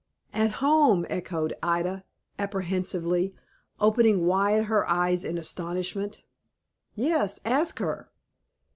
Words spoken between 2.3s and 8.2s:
apprehensively, opening wide her eyes in astonishment. "Yes, ask her."